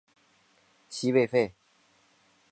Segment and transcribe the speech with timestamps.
[0.89, 1.53] 西魏废。